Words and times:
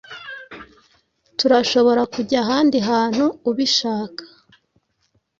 Turashobora 1.37 2.01
kujya 2.13 2.37
ahandi 2.43 2.77
hantu 2.89 3.25
ubishaka. 3.49 4.23